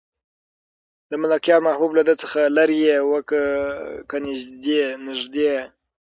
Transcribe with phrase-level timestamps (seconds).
[1.09, 3.11] د ملکیار محبوب له ده څخه لرې و
[4.09, 4.17] که
[5.07, 5.51] نږدې؟